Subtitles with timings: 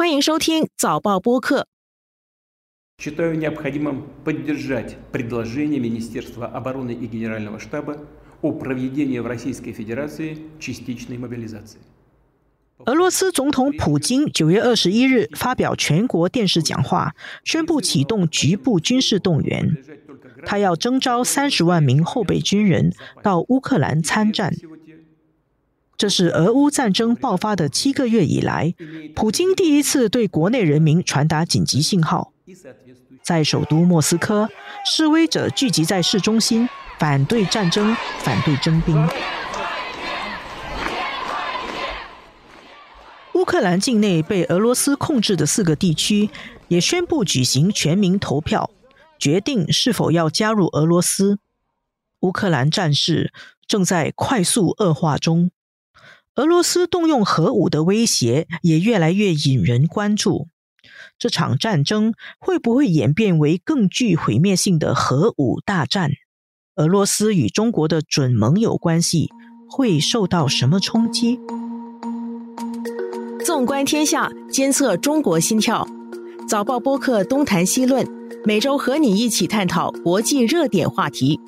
[0.00, 1.67] 欢迎收听早报播客。
[2.99, 7.97] Считаю необходимым поддержать предложение Министерства обороны и Генерального штаба
[8.41, 11.79] о проведении в Российской Федерации частичной мобилизации.
[12.85, 17.13] 俄罗斯总统普京九月二十一日发表全国电视讲话，
[17.43, 19.77] 宣布启动局部军事动员。
[20.47, 22.91] 他要征召三十万名后备军人
[23.21, 24.51] 到乌克兰参战。
[26.01, 28.73] 这是俄乌战争爆发的七个月以来，
[29.13, 32.33] 普京第一次对国内人民传达紧急信号。
[33.21, 34.49] 在首都莫斯科，
[34.83, 36.67] 示威者聚集在市中心，
[36.97, 39.07] 反对战争，反对征兵。
[43.35, 46.31] 乌克兰境内被俄罗斯控制的四个地区
[46.69, 48.71] 也宣布举行全民投票，
[49.19, 51.37] 决定是否要加入俄罗斯。
[52.21, 53.31] 乌克兰战事
[53.67, 55.51] 正在快速恶化中，
[56.35, 60.47] 俄罗斯动用核武的威胁也越来越引人关注。
[61.19, 66.11] 这场战争会不会演变为更具毁灭性的核武大战？
[66.77, 69.29] 俄罗斯与中国的准盟友关系
[69.69, 71.37] 会受到什么冲击？
[73.45, 75.85] 纵观天下，监测中国心跳。
[76.47, 78.07] 早报播客东谈西论，
[78.45, 81.39] 每周和你一起探讨国际热点话题。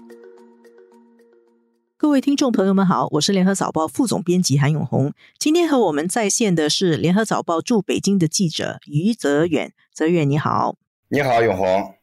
[2.03, 5.13] 各位听众朋友们好，我是联合早报副总编辑韩永红。
[5.39, 9.71] 今天和我们在线的是联合早报驻北京的记者于泽远。
[9.93, 10.75] 泽远你好，
[11.07, 11.95] 你好永红。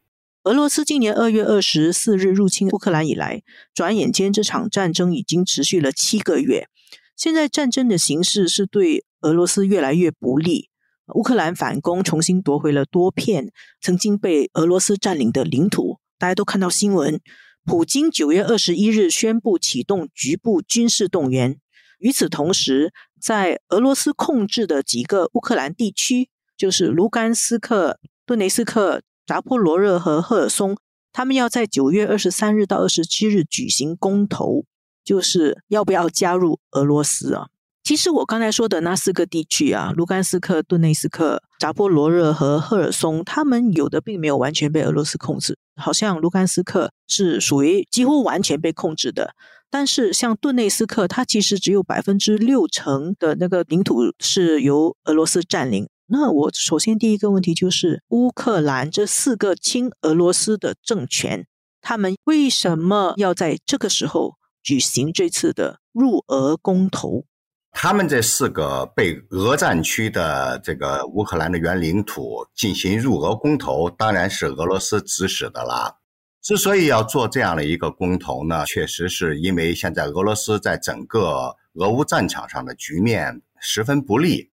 [0.44, 3.42] 俄罗斯今年二月二十四日入侵乌克兰以来，
[3.74, 6.68] 转眼间这场战争已经持续了七个月。
[7.14, 10.70] 现在战争的形势是对俄罗斯越来越不利。
[11.14, 15.98] 乌克兰反攻，重新夺回了多片曾经被俄罗斯占领的领土。
[16.18, 17.20] 大家都看到新闻，
[17.64, 21.58] 普京九月二十一日宣布启动局部军事动员。
[21.98, 30.76] 与此同时，在俄罗斯控制的几个乌克兰地区，就是卢甘斯克、顿内斯克、扎波罗热和赫尔松，
[31.12, 34.64] 他们要在九月二十三日到二十七日举行公投。
[35.02, 37.48] 就是要不要加入俄罗斯啊？
[37.82, 45.58] 其实我刚才说的那四个地区啊，卢甘斯克、顿内斯克、扎波罗热和赫尔松，他们有的并没有完全被俄罗斯控制。
[45.80, 49.34] 好像卢甘斯克是属于几乎完全被控制的，
[49.70, 55.88] 但是像顿内斯克，它其实只有百分之六成的那个领土是由俄罗斯占领。
[56.06, 61.46] 那我首先第一个问题就是，乌克兰这四个亲俄罗斯的政权，
[61.80, 64.34] 他们为什么要在这个时候？
[64.62, 67.24] 举行这次的入俄公投，
[67.72, 75.96] 他们这四个被俄占区的这个乌克兰的原领土进行入俄公投，当然是俄罗斯指使的啦。
[76.42, 84.50] 之所以要做这样的一个公投呢，确实是因为现在俄罗斯在整个俄乌战场上的局面十分不利。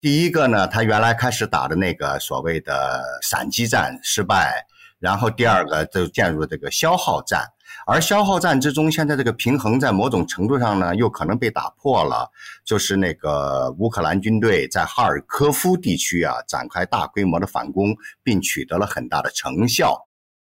[0.00, 4.64] 第一个呢，他原来开始打的那个所谓的闪击战失败，
[4.98, 7.44] 然后第二个就进入这个消耗战。
[7.88, 12.28] 而消耗战之中，现在这个平衡在某种程度上呢，又可能被打破了。
[12.64, 19.96] 就是那个乌克兰军队在哈尔科夫地区啊，展开大规模的反攻，并取得了很大的成效。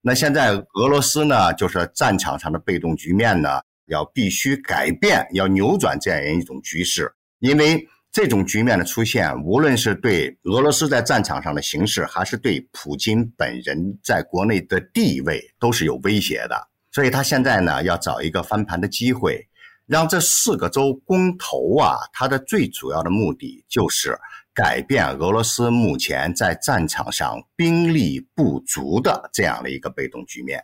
[0.01, 7.09] 那现在俄罗斯呢，就是战场上的被动局面呢，要必须改变，要扭转这样一种局势。
[7.39, 16.67] 因为这种局面的出现，无论是对俄罗斯在战场上的形势，还是对普京本人在国内的地位，都是有威胁的。
[17.00, 19.48] 所以他现在呢，要找一个翻盘的机会，
[19.86, 21.96] 让这四个州公投啊。
[22.12, 24.20] 他的最主要的目的就是
[24.54, 30.62] 改变俄罗斯目前在战场上兵力不足的这样的一个被动局面。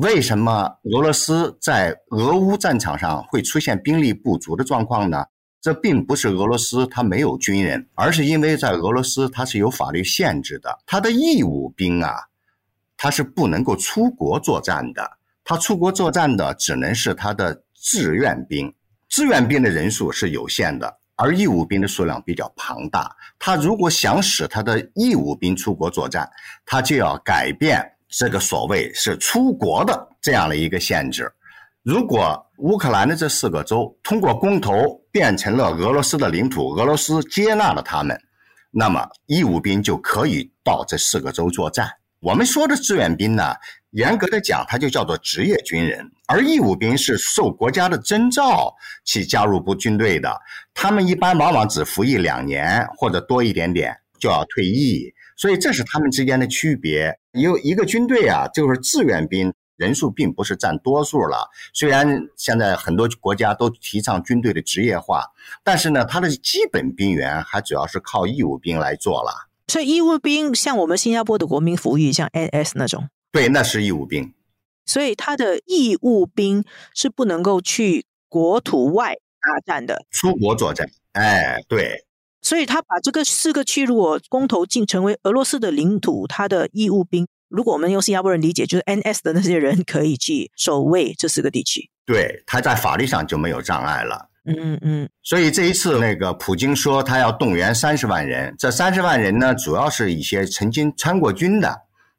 [0.00, 5.26] 为什么俄罗斯在俄乌战场上会出现兵力不足的状况呢？
[5.60, 12.14] 这并不是俄罗斯他没有军人，而是因为在俄罗斯它是有法律限制的，他的义务兵啊，
[12.96, 15.18] 他是不能够出国作战的。
[15.44, 18.74] 他出国作战的只能是他的志愿兵，
[19.08, 23.14] 志愿兵的人数是有限的，而义务兵的数量比较庞大。
[23.38, 26.26] 他如果想使他的义务兵出国作战，
[26.64, 31.30] 他就要改变这个所谓是出国的这样的一个限制。
[31.82, 38.18] 如果乌克兰的这四个州通过公投变成了俄罗斯的领土，俄罗斯接纳了他们，
[38.70, 41.90] 那么义务兵就可以到这四个州作战。
[42.24, 43.54] 我们说的志愿兵呢？
[43.90, 48.74] 严格的讲，它就叫做职业军人，而义务兵是受国家的征召
[49.04, 50.34] 去加入部军队的。
[50.72, 57.14] 他们一般往往只服役两年或者多一点点就要退役，所以这是他们之间的区别。
[57.32, 61.50] 有一个军队啊，就是志愿兵人数并不是占多数了。
[61.74, 65.26] 虽然现在很多国家都提倡军队的职业化，
[65.62, 69.50] 但是呢，它的基本兵员还主要是靠义务兵来做了。
[69.66, 74.32] 所以义务兵像我们新加坡的国民服役，像 NS 那种，对，那是义务兵。
[74.86, 76.62] 所以他的义务兵
[76.94, 80.90] 是不能够去国土外打战的，出国作战。
[81.12, 82.04] 哎，对。
[82.42, 91.88] 所以他把这个四个区如果公投进成为俄罗斯的领土，他的义务兵，如果我们用新加坡人理解，就是 NS 的那些人可以去守卫这四个地区。
[92.04, 94.28] 对，他在法律上就没有障碍了。
[94.44, 95.08] 嗯嗯。
[95.22, 101.74] 所以这一次那个普京说他要动员三十万人，这三十万人呢，主要是一些曾经参过军的，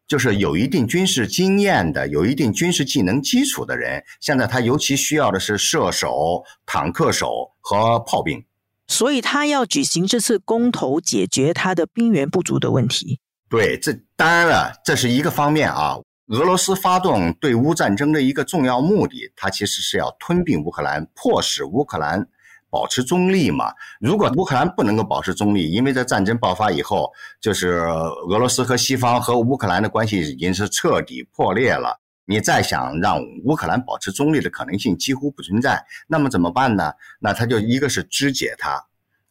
[0.07, 4.03] 就是有一定军事经验的、有一定军事技能基础的人。
[4.19, 8.43] 现在他尤其需要的是射手、坦克手和炮兵。
[8.87, 13.19] 所以他要举行这次公投，解决他的兵源不足的问题。
[13.49, 15.97] 对，这当然了，这是一个方面啊。
[16.27, 22.27] 俄罗斯发动对乌战争的一个重要目的，它其实是要吞并乌克兰，迫使乌克兰
[22.71, 23.71] 保持中立嘛。
[23.99, 27.73] 如果乌克兰不能够保持中立，因为在战争爆发以后，就是
[28.27, 31.99] 俄罗斯和西方和乌克兰的关系已经是彻底破裂了。
[32.25, 36.91] 你再想让乌克兰保持中立的可能性几乎不存在，那么怎么办呢？
[37.19, 38.83] 那他就一个是肢解它，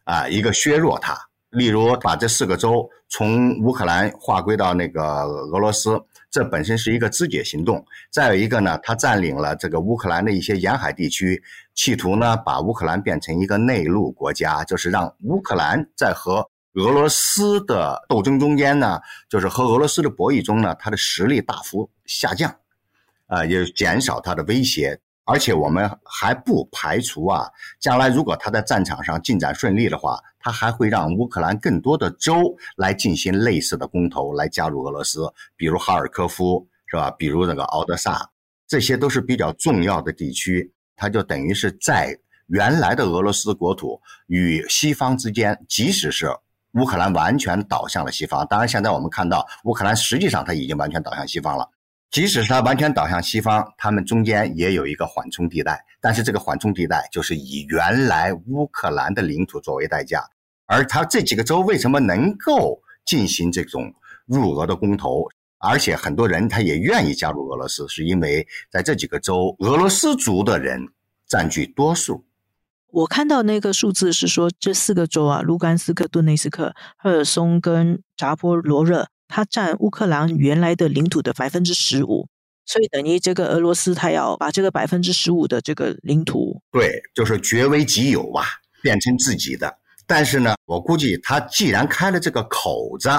[0.04, 1.18] 啊，一个削弱它。
[1.50, 6.00] 例如把这四个州从乌克兰划归到那个俄罗斯，
[6.34, 7.86] 这本身是一个肢解行动。
[8.10, 11.40] 再有一个呢，他占领了这个乌克兰的一些沿海地区，
[11.76, 22.52] 企图呢把乌克兰变成一个内陆国家，就是让乌克兰在和俄罗斯的斗争中间呢，就是和俄罗斯的博弈中呢，他的实力大幅下降。
[23.26, 27.48] 啊，也减少他的威胁，而且我们还不排除啊，
[27.80, 37.10] 将来如果他在战场上进展顺利的话，他还会让乌克兰更多的州来进行类似的公投，来加入俄罗斯，比如哈尔科夫，是吧？
[37.12, 38.30] 比如那个敖德萨，
[38.66, 42.18] 这些都是比较重要的地区，他就等于是在
[42.48, 46.28] 原来的俄罗斯国土与西方之间，即使是
[46.74, 51.66] 乌克兰完全倒向了西方，当然现在我们看到乌克兰实际上他已经完全倒向西方了。
[52.14, 60.22] 即使是它完全倒向西方，他们中间也有一个缓冲地带，但是这个缓冲地带就是以原来乌克兰的领土作为代价。
[60.66, 63.92] 而他这几个州为什么能够进行这种
[64.26, 65.24] 入俄的公投，
[65.58, 70.86] 而且很多人他也愿意加入俄罗斯，是因为在这几个州，俄罗斯族的人
[71.26, 72.24] 占据多数。
[72.92, 79.08] 我看到那个数字是说，这四个州啊，卢甘斯克、顿内斯克、赫尔松跟扎波罗热。
[79.36, 82.28] 它占乌克兰原来的领土的百分之十五，
[82.64, 88.44] 所以等于这个俄罗斯，它要把这个百分之十五的这个领土，对，就是据为己有吧，
[88.80, 89.76] 变成自己的。
[90.06, 93.10] 但是呢，我估计他既然开了这个口子，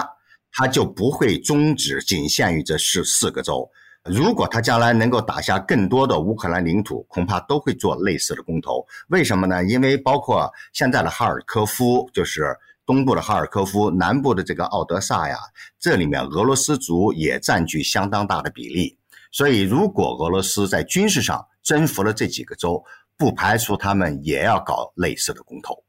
[0.54, 3.70] 他就不会终止，仅限于这四四个州。
[4.06, 8.86] 如果他将来能够打下更多的乌克兰领土，恐怕都会做类似的公投。
[9.10, 9.66] 为什么呢？
[9.66, 12.56] 因为包括现在的哈尔科夫，就是。
[12.86, 15.38] 东部的哈尔科夫，南部的这个奥德萨呀，
[15.80, 18.98] 这里面俄罗斯族也占据相当大的比例。
[19.32, 22.84] 所以，如果俄罗斯在军事上征服了这几个州，
[23.18, 25.84] 不排除他们也要搞类似的公投。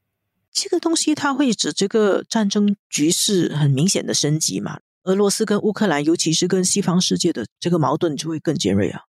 [0.50, 4.80] 这个东西它会使这个战争局势很明显的升级嘛？
[5.04, 9.02] 俄罗斯跟乌克兰，尤其是跟西方世界的这个矛盾就会更尖锐啊。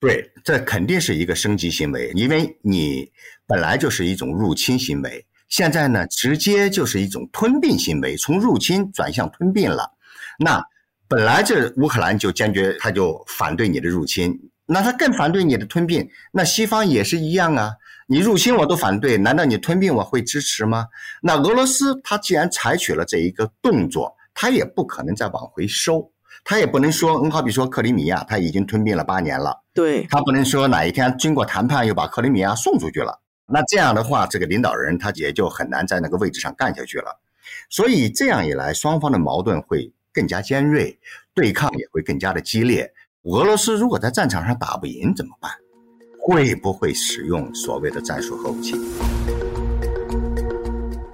[0.00, 3.12] 对，这肯定是一个升级行为，因为你
[3.46, 5.26] 本来就是一种入侵行为。
[5.48, 9.90] 现在呢，直接就是一种吞并行为，从入侵转向吞并了。
[10.38, 10.62] 那
[11.08, 16.06] 本来这乌克兰就坚决，他就反对你的入侵，那他更反对你的吞并。
[16.32, 17.72] 那西方也是一样啊，
[18.06, 20.86] 你入侵我都反对，难道你吞并我会支持吗？
[21.22, 26.12] 那俄罗斯他既然采取了这一个动作，他也不可能再往回收，
[26.44, 33.18] 他也不能说，嗯，好比说克里米亚，他已经吞并了八年了，对他不能说哪一天经过谈判又把克里米亚送出去了。
[33.50, 37.18] 那这样的话，这个领导人他也就很难在那个位置上干下去了。
[37.70, 40.98] 所以这样一来，双方的矛盾会更加尖锐，
[41.32, 42.92] 对抗也会更加的激烈。
[43.22, 45.50] 俄罗斯如果在战场上打不赢怎么办？
[46.20, 48.74] 会不会使用所谓的战术核武器？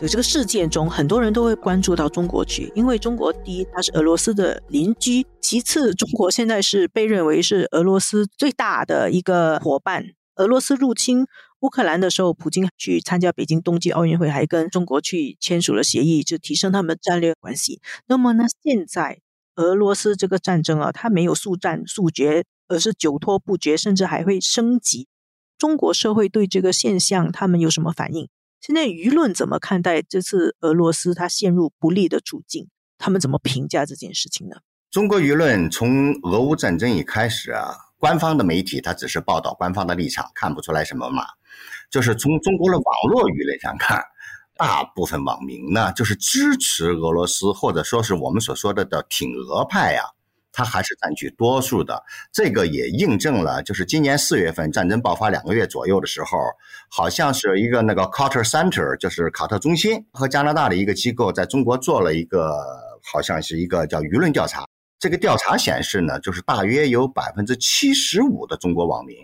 [0.00, 10.04] 对这个事件中，很多人都会关注到中国去，因为中国第一，它是俄罗斯的邻居；其次，中国现在是被认为是俄罗斯最大的一个伙伴。
[10.34, 11.28] 俄罗斯入侵。
[11.64, 17.80] 乌克兰的时候，普京去参加北京冬季奥运会，还跟中国去签署了协议，就提升他们战略关系。
[18.06, 19.20] 那么呢，现在
[19.54, 25.08] 俄罗斯这个战争啊，它没有速战速决，而是久拖不决，甚至还会升级。
[25.56, 28.28] 中国社会对这个现象，他们有什么反应？
[28.60, 32.68] 现在舆论怎么看待这次俄罗斯它陷入不利的处境？
[32.98, 34.56] 他们怎么评价这件事情呢？
[34.90, 41.24] 中国舆论从俄乌战争一开始啊，官方的媒体它只是报道官方的立场，看不出来什么嘛。
[41.94, 44.02] 就是从中国的网络舆论上看，
[44.56, 50.02] 大部分网民呢，就是支持俄罗斯，或者说是我们所说的的挺俄派呀，
[50.50, 52.02] 他还是占据多数的。
[52.32, 56.36] 这个也印证了，就是今年四月份战争爆发两个月左右的时候，
[56.90, 62.58] 好像是一个那个 Carter Center，就是卡特中心和加拿大的一个机构在中国做了一个，
[63.04, 64.66] 好像是一个叫舆论调查。
[64.98, 69.16] 这个调查显示呢，就是大约有百分之七十五的中国网民，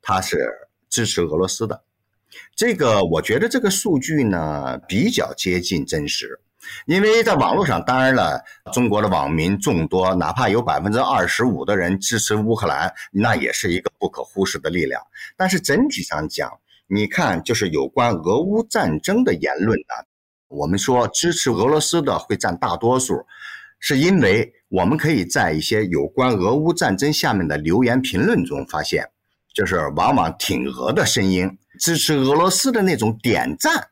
[0.00, 0.48] 他是
[0.88, 1.82] 支持俄罗斯的。
[2.54, 6.38] 这个我觉得这个数据呢比较接近真实，
[6.86, 15.02] 因为在网络上，当然了，中国的网民众多，哪怕有百分之二十五的人支持乌克兰，那也是一个不可忽视的力量。
[15.36, 16.50] 但是整体上讲，
[16.86, 20.06] 你看，就是有关俄乌战争的言论呢，
[20.48, 23.26] 我们说支持俄罗斯的会占大多数，
[23.78, 29.08] 是因为我们可以在一些有关俄乌战争下面的留言评论中发现，
[29.52, 31.58] 就是往往挺俄的声音。
[31.78, 33.88] 支持俄罗斯的那种点赞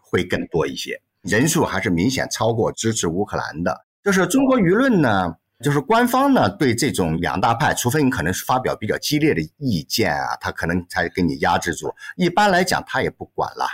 [0.00, 3.84] 会更多一些，人数还是明显超过支持乌克兰的。
[4.02, 11.92] 就是中国舆论呢，就是官方呢对这种两大派，除非你可能是发表比较激烈的意见啊，他可能才给你压制住。
[12.16, 13.66] 一般来讲，他也不管了，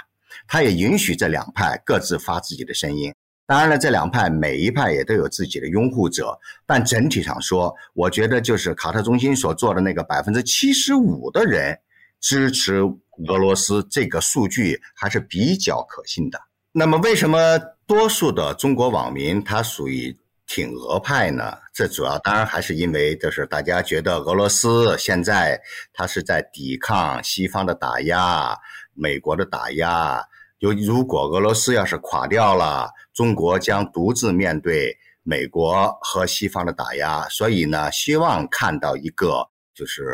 [0.49, 3.15] 他也允许这两派各自发自己的声音。
[3.45, 11.79] 当然了，这两派每一派也都有自己的拥护者，但整体上说，我觉得就是卡特中心所做的那个百分之七十五的人
[12.21, 12.83] 支持。
[13.29, 16.41] 俄罗斯这个数据还是比较可信的。
[16.73, 20.17] 那么，为什么多数的中国网民他属于
[20.47, 21.59] 挺俄派呢？
[21.75, 25.61] 这主要当然还是因为，就是大家觉得俄罗斯现在
[25.93, 28.57] 他是在抵抗西方的打压、
[28.95, 30.25] 美国的打压。
[30.59, 37.29] 就如果俄罗斯要是垮掉了，中国将独自面对美国和西方的打压。
[37.29, 39.52] 所以呢，希望看到一个。
[39.75, 40.05] 就是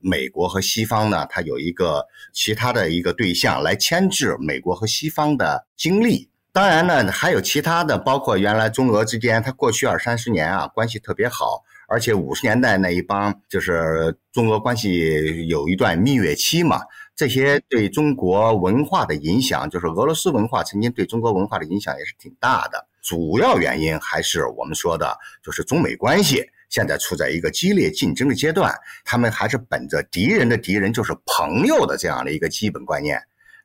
[0.00, 6.28] 美国和西方呢，它有一个其他的一个对象来牵制美国和西方的精力。
[6.52, 16.80] 当然呢，还有其他的，包括原来中俄之间，它过去二三十年啊关系特别好，而且五十年代那一帮就是中俄关系有一段蜜月期嘛。
[17.16, 22.86] 这些对中国文化的影响，就是俄罗斯文化曾经对中国文化的影响也是挺大的。
[23.02, 26.44] 主要原因还是我们说的，就是中美关系。
[26.74, 33.16] 现在处在一个激烈竞争的阶段，他们还是本着敌人的敌人就是朋友的这样的一个基本观念，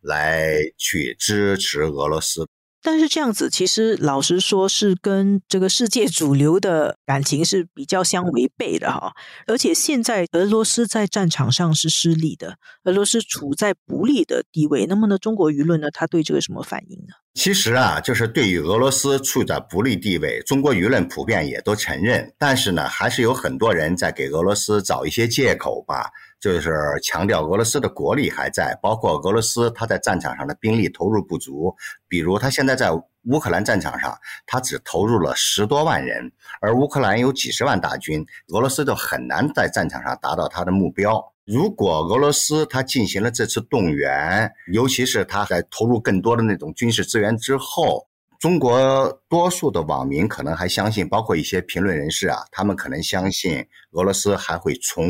[0.01, 2.47] 来去支持俄罗斯。
[2.81, 9.13] 但是这样子，其实老实说，是跟这个世界主流的感情是比较相违背的哈。
[9.47, 14.85] 而且现在俄罗斯在战场上是失利的，俄罗斯处在不利的地位。
[14.85, 17.13] 那么呢，中国舆论呢，他对这个什么反应呢？
[17.35, 22.33] 其实啊，就是对于俄罗斯处在不利地位，中国舆论普遍也都承认。
[22.37, 26.09] 但是呢，还是有很多人在给俄罗斯找一些借口吧。
[26.39, 31.75] 就是强调俄罗斯的国力还在，包括俄罗斯他在战场上的兵力投入不足，
[32.07, 32.91] 比如他现在在
[33.25, 34.17] 乌克兰战场上，
[34.47, 36.31] 他只投入了十多万人，
[36.61, 41.23] 而乌克兰有几十万大军，俄罗斯就很难在战场上达到他的目标。
[41.45, 48.08] 如果俄罗斯他进行了这次动员，尤其是他在投入更多的那种军事资源之后。
[48.39, 55.05] 中国多数的网民可能还相信，包括一些评论人士啊，他们可能相信俄罗斯还会重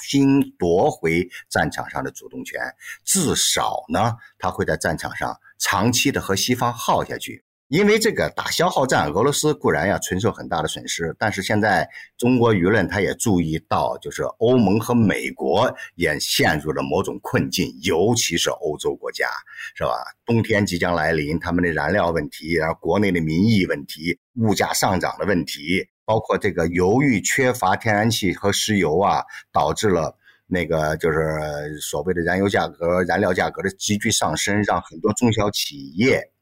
[0.00, 2.60] 新夺回战场上的主动权，
[3.04, 7.44] 至少呢，他会在战场上长期的和西方耗下去。
[7.68, 19.26] 因为这个打消耗战，俄罗斯固然要承受很大的损失，但是现在中国舆论他也注意到，就是欧盟和美国也陷入了某种困境，尤其是欧洲国家，
[19.74, 19.90] 是吧？
[20.24, 29.22] 冬天即将来临，他们的燃料问题，然后国内的民意问题，物价上涨的问题，包括这个由于缺乏天然气和石油啊，
[29.52, 36.32] 导致了那个就是所谓的燃油价格、燃料价格的急剧上升，让很多中小企业。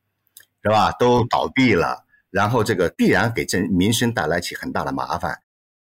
[0.66, 0.90] 是吧？
[0.99, 5.38] 都倒闭了，然后这个必然给这民生带来起很大的麻烦。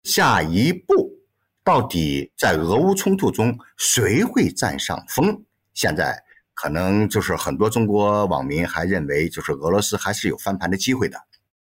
[0.03, 1.13] 下一步
[1.63, 5.45] 到底在俄乌冲突中谁会占上风？
[5.75, 11.21] 现在可能就是很多中国网民还认为，就是俄罗斯还是有翻盘的机会的。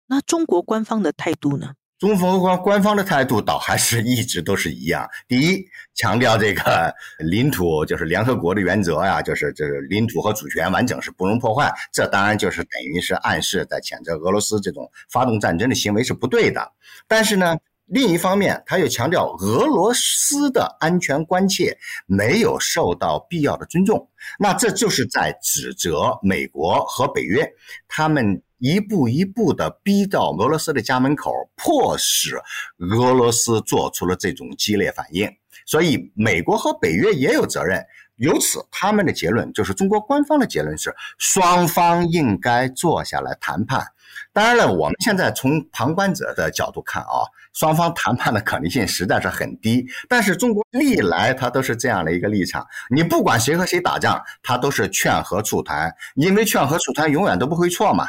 [0.05, 1.73] 那中国官方的态度呢？
[1.99, 5.05] 中方官官方的态度倒还是一直都是一样。
[5.27, 5.65] 第一，
[5.95, 11.69] 强调这个 领土就是联合国的原则呀，就是这个领土和主权完整是不容破坏。
[11.91, 16.71] 这当然就是等于是暗示在谴责俄罗斯这种发动战争的行为是不对的。
[17.05, 24.09] 但是呢，另一方面他又强调俄罗斯的安全关切没有受到必要的尊重。
[24.39, 27.45] 那这就是在指责美国和北约
[27.89, 28.41] 他们。
[28.59, 32.39] 一步一步的逼到俄罗斯的家门口，迫使
[32.77, 35.29] 俄罗斯做出了这种激烈反应。
[35.65, 37.83] 所以，美国和北约也有责任，
[38.15, 43.85] 由此，他们的结论就是中国官方的结论是，双方应该坐下来谈判。
[44.33, 49.85] 当然了，我们现在从旁观者的角度看啊，双方谈判的可能性实在是很低。
[50.07, 58.07] 但是中国历来他都是这样的一个立场，你不管谁和谁打仗，他都是劝和促谈，因为劝和促谈永远都不会错嘛，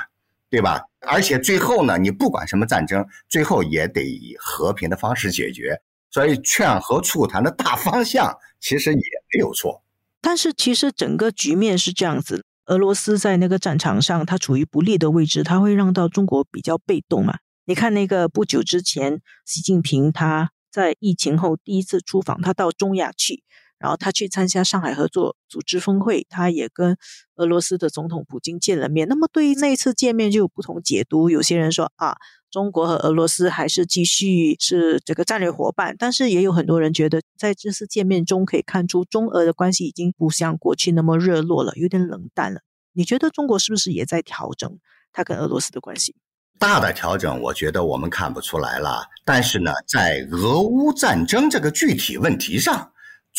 [0.50, 0.83] 对吧？
[1.07, 5.80] 而且最后呢，你不管什么战争，最后也得以和平的方式解决。
[6.11, 9.00] 所以劝和促谈的大方向其实也
[9.33, 9.85] 没有错。
[10.21, 12.45] 但是其实整个局面是这样子。
[12.66, 17.38] 俄罗斯在那个战场上，它处于不利的位置，它会让到中国比较被动嘛？
[17.64, 23.42] 你看那个不久之前，习近平他在疫情后第一次出访，他到中亚去，
[23.81, 26.97] 然后他去参加上海合作组织峰会，他也跟
[27.35, 29.09] 俄罗斯的总统普京见了面。
[29.09, 32.17] 那么对于那次见面就有不同解读，有些人说啊。
[32.53, 42.63] 中国和俄罗斯还是继续是这个战略伙伴，但是也有很多人觉得，在这次见面中可以看出，中俄的关系已经不像过去那么热络了，有点冷淡了。
[42.93, 44.81] 你觉得中国是不是也在调整
[45.13, 46.17] 它跟俄罗斯的关系？
[46.59, 49.05] 大的调整，我觉得我们看不出来了。
[49.25, 52.91] 但是呢，在俄乌战争这个具体问题上，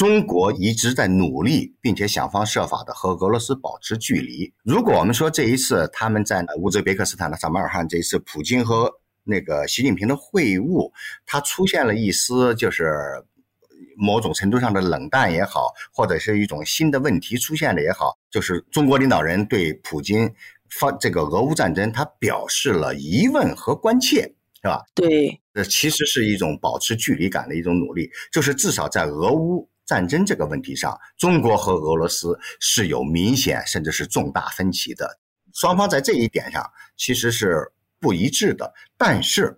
[0.02, 4.52] 中国一直在努力，并且想方设法的和俄罗斯保持距离。
[4.64, 8.92] 如果我们说这一次他们在乌兹别克斯坦的萨马尔罕，这一次普京和
[9.24, 10.92] 那个习近平的会晤，
[11.24, 12.92] 他出现了一丝就是
[13.96, 20.28] 某种程度上的冷淡也好，或者是一种新的问题出现了也好，就是中国领导人对普京
[20.72, 24.22] 发这个俄乌战争，他表示了疑问和关切，
[24.64, 24.82] 是吧？
[24.96, 35.20] 对，这其实是一种保持距离感的一种努力，就是至少在俄乌战争这个问题上，中国和俄罗斯是有明显甚至是重大分歧的，
[35.54, 36.64] 双方在这一点上
[36.96, 37.72] 其实是。
[38.04, 39.56] 不一致的，但是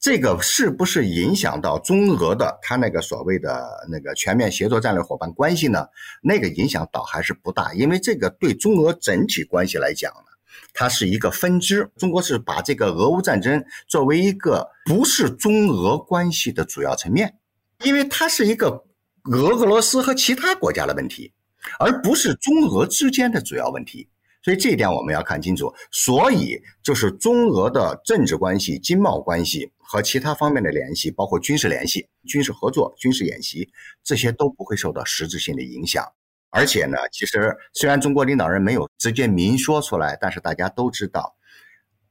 [0.00, 5.86] 这个是不是影响到中俄的他那个所谓的那个全面协作战略伙伴关系呢？
[6.20, 10.26] 那个影响倒还是不大，因为这个对中俄整体关系来讲呢，
[10.72, 11.88] 它是一个分支。
[11.96, 17.38] 中国是把这个俄乌战争作为一个不是中俄关系的主要层面，
[17.84, 18.84] 因为它是一个
[19.30, 21.32] 俄俄罗斯和其他国家的问题，
[21.78, 24.08] 而不是中俄之间的主要问题。
[24.42, 33.66] 所以这一点我们要看清楚，所以就是中俄的政治关系、经贸关系和其他方面的联系，包括军事联系、军事合作、军事演习，
[34.02, 36.04] 这些都不会受到实质性的影响。
[36.50, 41.34] 而且呢，其实虽然中国领导人没有直接明说出来，但是大家都知道，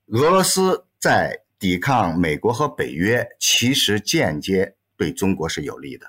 [0.08, 6.08] 俄罗斯在抵抗美国和北约，其实间接对中国是有利的。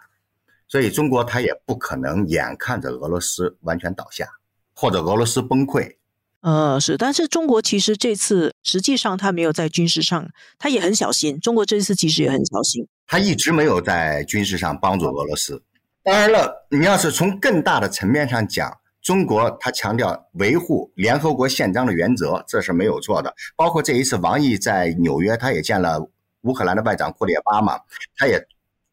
[0.74, 4.26] 所以中国他也不可能眼看着俄罗斯完全倒下，
[4.74, 5.94] 或者俄罗斯崩溃。
[6.40, 11.38] 呃，是，但是中国其实这次实际上他没有在军事上，他也很小心。
[11.38, 15.62] 中国这次其实也很小心，他一直没有在军事上帮助俄罗斯。
[16.02, 23.32] 当然了，你要是从更大的层面上讲，中国他强调维护联合国宪章的原则，这是没有错的。
[23.54, 26.04] 包括这一次王毅在纽约，他也见了
[26.40, 27.78] 乌克兰的外长库列巴嘛，
[28.16, 28.44] 他也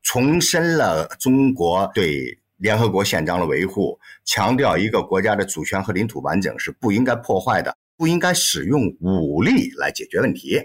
[0.04, 2.38] 重申了中国对。
[2.62, 10.62] 联合国宪章的维护，强调一个国家的主权和领土完整是不应该破坏的，不应该使用武力来解决问题，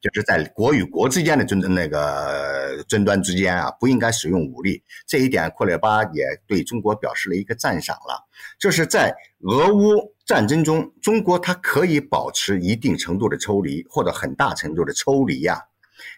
[0.00, 4.82] 就是在国与国之间的争那个争端之间啊，不应该使用武力。
[5.06, 8.26] 这一点，库列巴也对中国表示了一个赞赏了。
[8.58, 15.60] 就是在俄乌战争中，中国它可以保持一定程度的抽离，或者很大程度的抽离呀，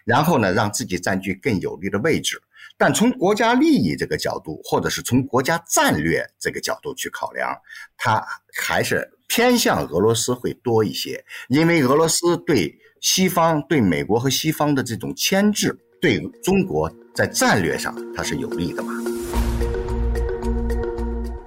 [0.05, 2.41] 然后呢，让自己占据更有利的位置。
[2.79, 7.49] 但从国家利益这个角度，或者是从国家战略这个角度去考量，
[7.97, 8.23] 它
[8.55, 18.93] 还是偏向俄罗斯会多一些，因为俄罗斯对西方、对美国和西方的这种牵制，对中国在战略上它是有利的嘛。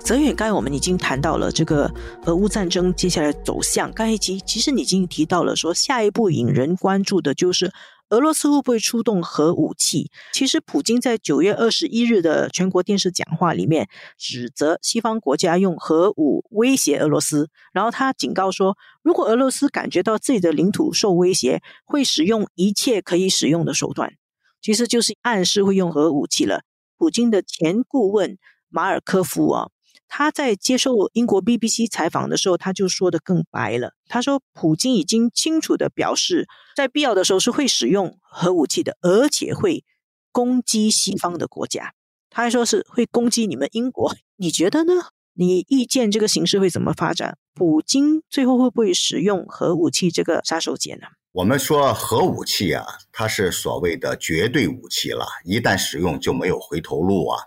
[0.01, 1.89] 泽远，刚才我们已经谈到了这个
[2.25, 7.73] 俄乌战争接下来走向，刚才其其实你已经提到了说，下一步引人关注的就是。
[8.11, 10.11] 俄罗斯会不会出动核武器？
[10.33, 24.13] 其实，普京在九月二十一日的全国电视讲话里面，指责西方国家用核武威胁俄罗斯，然后他警告说，如果俄罗斯感觉到自己的领土受威胁，会使用一切可以使用的手段，
[24.61, 26.63] 其实就是暗示会用核武器了。
[26.99, 28.37] 普京的前顾问
[28.69, 29.69] 马尔科夫啊。
[30.09, 33.93] 他在接受英国 BBC 采访的时候，他就说的更白了。
[34.09, 39.85] 他说，普京已经清楚的表示，在必要的时候是会使用核武器的，而且会
[40.33, 41.95] 攻击西方的国家。
[42.29, 44.15] 他还说是会攻击你们英国。
[44.37, 44.93] 你觉得呢？
[45.35, 47.39] 你预见这个形势会怎么发展？
[47.55, 51.07] 普京最后会不会使用核武器这个杀手锏呢？
[51.33, 57.39] 我们说核武器啊，它是所谓的绝对武器了，一旦使用就没有回头路啊。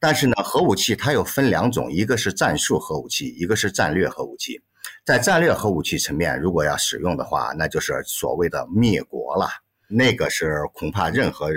[0.00, 4.60] 但是呢，核武器它又分两种，一个是战术核武器，一个是战略核武器。
[5.04, 9.48] 在战略核武器层面，如果要使用的话，那就是所谓的灭国了。
[9.86, 11.50] 那个是恐怕任何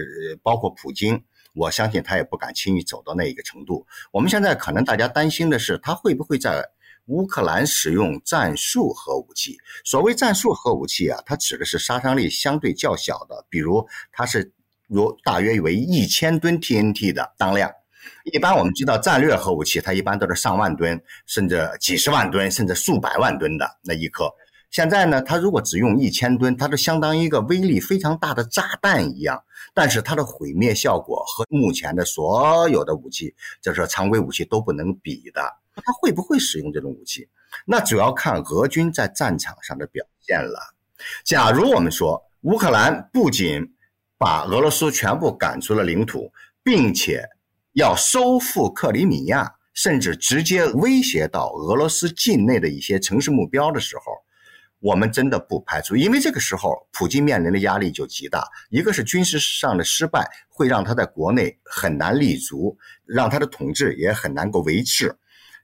[0.43, 1.23] 包括普京，
[1.55, 3.85] 我相信他也不敢轻易走到那一个程度。
[4.11, 6.63] 我们现在可能大家担心的是，他会不会在
[7.05, 9.57] 乌克兰使用战术核武器？
[9.85, 14.51] 所谓战术核武器啊，它指的是杀伤力相对较小的，比如它是
[14.87, 17.71] 如大约为一千吨 TNT 的当量。
[18.23, 24.29] 一般我们知道战略核武器，它一般都是上万吨，甚至几十万吨，甚至数百万吨的那一颗。
[24.69, 29.41] 现在呢，它如果只用一千吨，它就相当于一个威力非常大的炸弹一样。
[29.73, 35.41] 但是它的毁灭效果和目前的所有的武器，就是常规武器都不能比的。
[35.75, 37.29] 它会不会使用这种武器？
[37.65, 40.59] 那主要看俄军在战场上的表现了。
[41.23, 43.61] 假如我们说乌克兰不仅
[44.17, 46.31] 把俄罗斯全部赶出了领土，
[46.63, 47.23] 并且
[47.77, 54.13] 要收复克里米亚，甚至直接威胁到俄罗斯境内的一些城市目标的时候，
[54.79, 58.43] 我们真的不排除，因为这个时候普京面临的压力就极大。
[58.71, 65.15] 一个是军事上的失败，会让他在国内很难立足，让他的统治也很难够维持。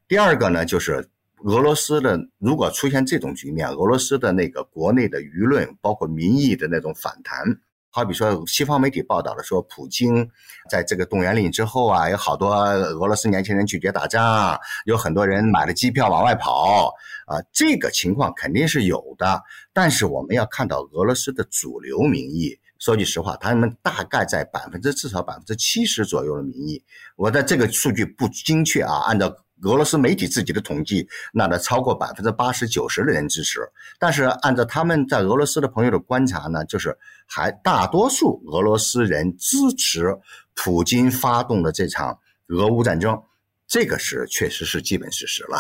[0.08, 1.10] 第二个呢，就是
[1.46, 7.60] 俄罗斯的如果出现这种局面，俄罗斯的那个国内的舆论，包括民意的那种反弹。
[7.96, 10.28] 好比说，西方媒体报道了说，普京
[10.68, 16.92] 在这个动员令之后啊，有好多俄罗斯年轻人拒绝打仗，有很多人买了机票往外跑
[17.28, 19.40] 啊，这个情况肯定是有的。
[19.74, 26.84] 但是我们要看到俄罗斯的主流民意，说句实话，他们大概在百分之至少百分之七十左右的民意，
[27.16, 29.32] 我的这个数据不精确啊，按照。
[29.64, 33.62] 俄罗斯媒体自己的统计，那得超过百分之八十九十的人支持。
[33.98, 40.18] 但是按照他们在俄罗斯的朋友的观察呢，就是还大多数俄罗斯人支持
[40.54, 43.24] 普京发动的这场俄乌战争，
[43.66, 45.58] 这个是确实是基本事实了。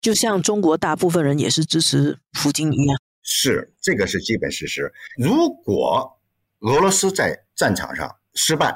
[0.00, 4.92] 就像中国大部分人也是支持普京一样，是这个是基本事实。
[5.18, 6.18] 如果
[6.60, 8.74] 俄罗斯在战场上失败，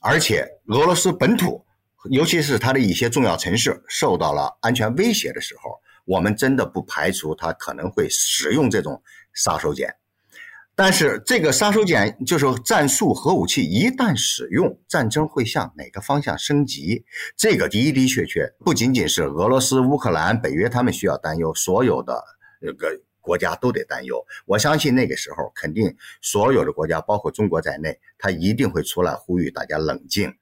[0.00, 1.64] 而且俄罗斯本土。
[2.10, 9.88] 尤其是它的一些重要城市受到了安全威胁的时候，我们真的不排除它可能会使用这种杀手锏。
[10.74, 17.04] 但是，这个杀手锏就是战术核武器，一旦使用，战争会向哪个方向升级？
[17.36, 22.24] 这个的的确确不仅仅是俄罗斯、乌克兰、北约他们需要担忧，所有的
[22.60, 22.88] 这个
[23.20, 24.16] 国家都得担忧。
[24.46, 30.34] 我相信那个时候，肯定所有的国家，包括中国在内，他一定会出来呼吁大家冷静。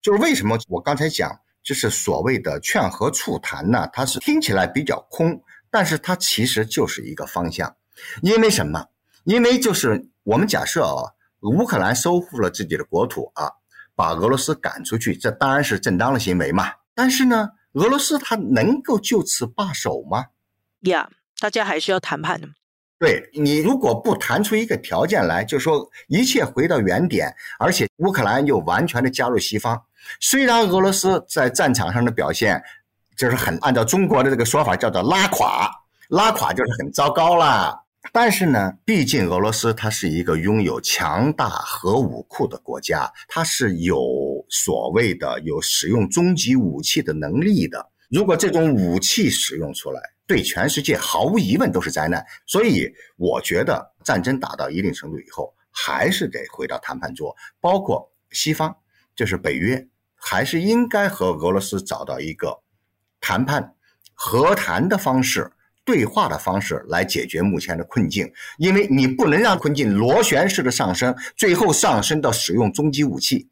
[0.00, 3.88] 就是为什么我刚才讲，就是所谓的劝和促谈呢？
[3.92, 7.76] 它是听起来比较空，但是它其实就是一个方向。
[8.22, 8.86] 因为什么？
[9.24, 13.50] 因为就是我们假设啊，乌克兰收复了自己的国土啊，
[13.94, 16.72] 把俄罗斯赶出去，这当然是正当的行为嘛。
[16.94, 20.26] 但是呢，俄罗斯它能够就此罢手吗？
[20.82, 22.48] 呀，大家还是要谈判的。
[22.98, 29.80] 对你如果不谈出一个条件来，就说一切回到原点，而且乌克兰又完全的加入西方。
[30.20, 32.62] 虽然俄罗斯在战场上的表现
[33.16, 35.70] 就是很按照中国的这个说法叫做拉垮，
[36.08, 37.84] 拉垮就是很糟糕了。
[38.10, 44.00] 但是呢，毕竟俄罗斯它是一个拥有强大核武库的国家，它是有
[44.48, 47.90] 所谓的有使用终极武器的能力的。
[48.08, 52.24] 如果这种武器使用出来，对全世界毫无疑问都是灾难。
[52.46, 58.76] 所以我觉得战争打到一定程度以后，还是得回到谈判桌，包括西方。
[59.16, 62.62] 就是北约还是应该和俄罗斯找到一个
[63.20, 63.74] 谈判、
[64.14, 65.50] 和谈的方式、
[65.84, 73.48] 对话的方式来解决目前的困境，因为你不能让困境螺旋式的上升，最后上升到使用终极武器，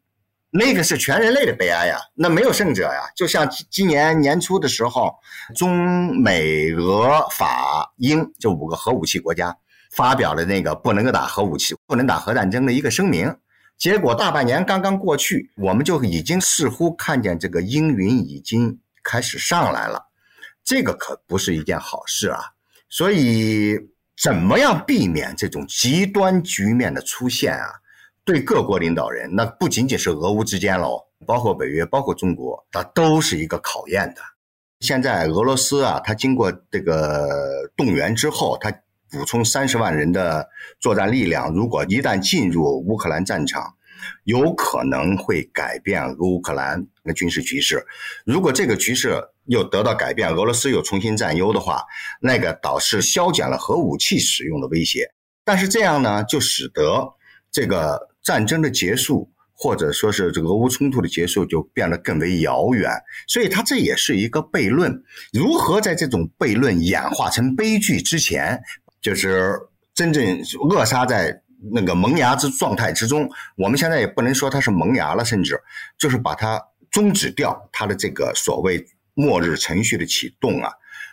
[0.49, 3.01] 那个是全人类的悲哀呀，那没有胜者呀。
[3.15, 5.13] 就像今年年初的时候，
[5.55, 9.55] 中美俄法英这五个核武器国家
[9.91, 13.35] 发表了那个不能够打核武器、不能打核战争的一个声明。
[13.77, 20.03] 结果大半年刚刚过去，我们就已经似乎看见这个阴云已经开始上来了，
[20.63, 22.39] 这个可不是一件好事啊！
[22.89, 23.77] 所以，
[24.19, 27.67] 怎么样避免这种极端局面的出现啊？
[28.27, 34.21] 对各国领导人，那不仅仅是俄乌之间喽，包括北约，包括中国，它都是一个考验的。
[34.81, 38.71] 现在俄罗斯啊，它经过这个动员之后，它。
[39.09, 40.49] 补充三十万人的
[40.81, 43.73] 作战力量，如果一旦进入乌克兰战场，
[44.25, 47.85] 有可能会改变乌克兰的军事局势。
[48.25, 51.85] 如果这个局势又得到改变，俄罗斯又重新占优的话，
[52.19, 55.09] 那个导致消减了核武器使用的威胁。
[55.45, 57.13] 但是这样呢，就使得
[57.49, 62.91] 这个战争的结束或者说是这个俄乌冲突的结束就变得更为遥远。
[63.25, 64.91] 所以，它这也是一个悖论。
[65.31, 68.61] 如何在这种悖论演化成悲剧之前，
[69.01, 69.57] 就是
[69.95, 73.29] 真正扼杀在那个萌芽之状态之中？
[73.55, 75.57] 我们现在也不能说它是萌芽了，甚至
[75.97, 76.61] 就是把它
[76.91, 80.69] 终止掉它的这个所谓末日程序的启动啊。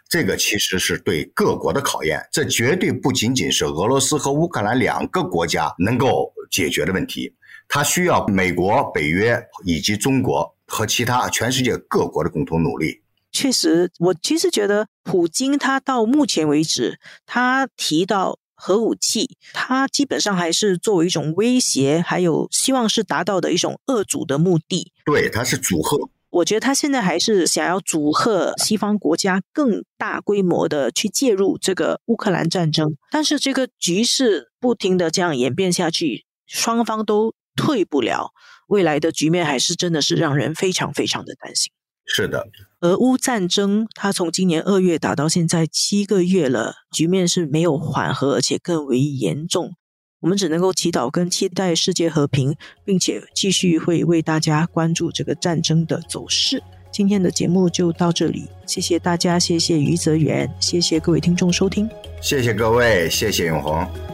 [0.06, 7.34] 这个其实是对各国的考验，这绝对不仅仅是俄罗斯和乌克兰两个国家能够解决的问题，
[7.66, 13.02] 它需要美国、北约以及中国和其他全世界各国的共同努力。
[13.32, 24.92] 确实，我其实觉得普京他到目前为止，他提到核武器，他基本上还是作为一种威胁，还有希望是达到的一种遏阻的目的。
[25.04, 26.08] 对，他是阻吓。
[26.30, 38.32] 我觉得他现在还是想要阻吓西方国家更大规模的去介入这个乌克兰战争，但是这个局势不停的这样演变下去，双方都退不了，
[38.68, 41.72] 未来的局面还是真的是让人非常非常的担心。
[42.06, 42.46] 是的，
[42.80, 49.74] 俄乌战争它从今年二月打到现在七个月了，局面是没有缓和，而且更为严重。
[50.20, 56.62] 我们只能够祈祷跟期待世界和平，并且继续会为大家关注这个战争的走势。
[56.90, 61.88] 今天的节目就到这里，谢谢大家，谢谢余泽源，谢谢各位听众收听，
[62.22, 64.13] 谢谢各位，谢谢永红。